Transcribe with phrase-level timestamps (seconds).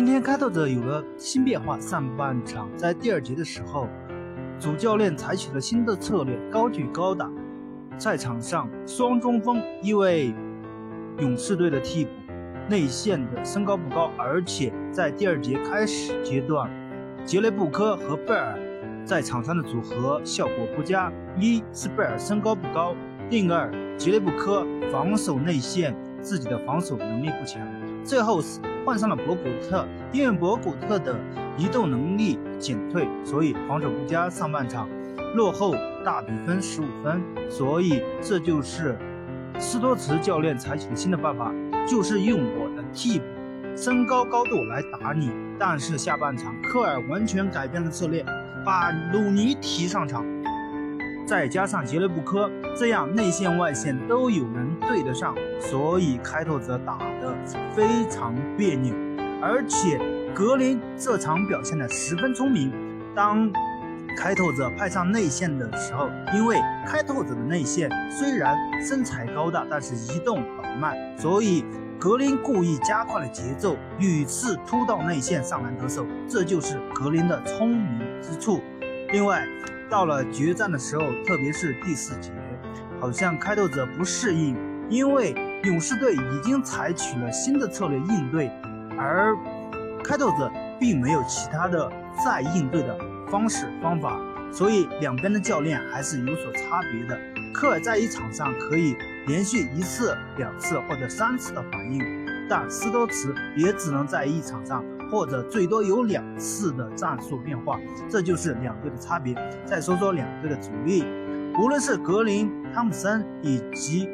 [0.00, 3.86] 今天开拓者有了新变化，上半场在第二节的时候，
[4.58, 7.30] 主教练采取了新的策略，高举高打。
[7.98, 10.32] 赛场上双中锋，因为
[11.18, 12.10] 勇士队的替补
[12.66, 16.70] 内线的身高不高，而且在第二节开始阶段，
[17.26, 18.58] 杰雷布科和贝尔
[19.04, 21.12] 在场上的组合效果不佳。
[21.38, 22.96] 一是贝尔身高不高，
[23.28, 27.60] 另二杰雷布科防守内线自己的防守能力不强。
[28.02, 31.14] 最后是换上了博古特，因为博古特的
[31.56, 34.28] 移动能力减退，所以防守不佳。
[34.30, 34.88] 上半场
[35.34, 35.74] 落后
[36.04, 38.98] 大比分十五分，所以这就是
[39.58, 41.52] 斯托茨教练采取的新的办法，
[41.86, 43.24] 就是用我的替补
[43.76, 45.30] 身高高度来打你。
[45.58, 48.24] 但是下半场科尔完全改变了策略，
[48.64, 50.24] 把鲁尼提上场。
[51.26, 57.32] 再加上杰雷布科，这样内线外线都有人对得上，所以开拓者打得
[57.72, 58.92] 非常别扭。
[59.40, 60.00] 而且
[60.34, 62.72] 格林这场表现得十分聪明。
[63.14, 63.48] 当
[64.18, 71.64] 开拓者派上内线的时候，因为开拓者的内线虽然身材高大，但是移动缓慢，所以
[71.96, 78.60] 格林故意加快了节奏，屡次突到内线上篮得手，这就是格林的聪明之处。
[79.12, 79.46] 另外，
[79.88, 82.32] 到了决战的时候，特别是第四节，
[83.00, 84.56] 好像开拓者不适应，
[84.90, 88.48] 因为勇士队已经采取了新的策略应对，
[88.98, 89.34] 而
[90.04, 91.90] 开拓者并没有其他的
[92.24, 92.98] 再应对的
[93.30, 94.20] 方式方法，
[94.52, 97.18] 所以两边的教练还是有所差别的。
[97.54, 102.00] 科尔在一场上可以连续一次、两次或者三次的反应，
[102.48, 104.84] 但斯托茨也只能在一场上。
[105.10, 109.34] 或者最多有两次的战术变化，这就是两队的差别。
[109.64, 111.04] 再说说两队的主力，
[111.58, 114.08] 无论是格林、汤普森以及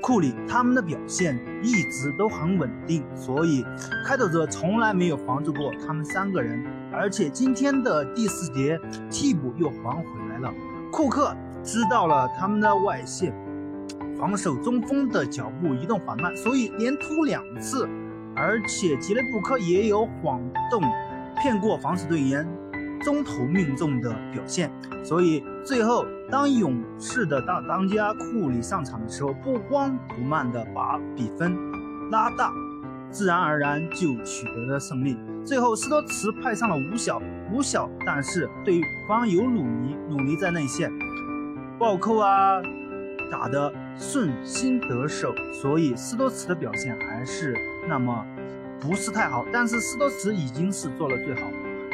[0.00, 3.64] 库里，他们的表现一直都很稳定，所以
[4.06, 6.64] 开拓者从来没有防住过他们三个人。
[6.92, 8.78] 而且今天的第四节
[9.10, 10.52] 替补又还回来了，
[10.90, 13.34] 库克知道了他们的外线
[14.18, 17.88] 防守中锋的脚步移动缓慢，所以连突两次。
[18.34, 20.80] 而且杰雷布科也有晃动
[21.40, 22.46] 骗过防守队员，
[22.98, 24.70] 中投命中的表现。
[25.04, 31.56] 所以最后，当勇士的大当家库里上场的时候，不慌不慢的把比分
[32.10, 32.52] 拉大，
[33.10, 35.16] 自然而然就取得了胜利。
[35.44, 37.22] 最后，斯托茨派上了五小，
[37.52, 40.90] 五小，但是对方有鲁尼，鲁尼在内线
[41.78, 42.60] 暴扣啊。
[43.30, 47.54] 打得顺心得手，所以斯托茨的表现还是
[47.86, 48.24] 那么
[48.80, 49.44] 不是太好。
[49.52, 51.42] 但是斯托茨已经是做了最好，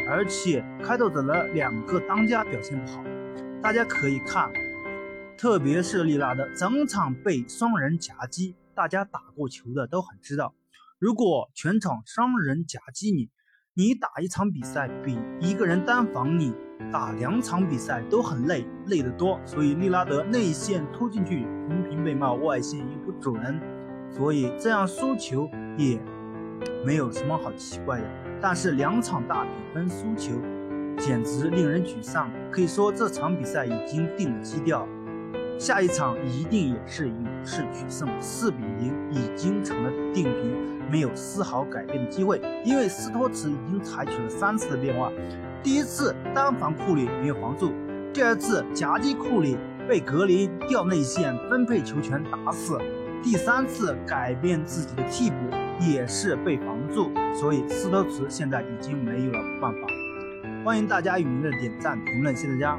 [0.09, 3.05] 而且开拓者的两个当家表现不好，
[3.63, 4.53] 大家可以看，
[5.37, 10.55] 特别是利拉德整场被双人夹击，大家打过球的都很知道，
[10.99, 13.31] 如果全场双人夹击你。
[13.77, 16.55] 你打一场比赛比一个人单防你
[16.93, 19.41] 打两场比赛都很累，累得多。
[19.45, 23.61] 所以利拉德内线突进去频频被骂，外线又不准，
[24.09, 26.01] 所以这样输球也
[26.87, 28.24] 没有什么好奇怪的。
[28.47, 30.33] 但是两场大比分输球，
[30.99, 32.31] 简直令人沮丧。
[32.53, 34.87] 可以说这场比赛已经定了基调。
[35.59, 40.55] 下一场一定也是勇士取胜，四比零已经成了定局，
[40.91, 42.39] 没有丝毫改变的机会。
[42.67, 45.11] 因为斯托茨已经采取了三次的变化：
[45.63, 47.73] 第一次单防库里没有防住，
[48.13, 49.57] 第二次夹击库里
[49.89, 52.77] 被格林掉内线分配球权打死，
[53.23, 55.37] 第三次改变自己的替补
[55.81, 57.11] 也是被防住。
[57.35, 59.81] 所以斯托茨现在已经没有了办法。
[60.65, 62.79] 欢迎大家踊跃的点赞评论，谢谢大家。